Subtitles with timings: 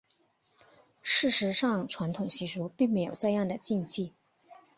[1.03, 4.15] 事实上传统习俗并没有这样的禁忌。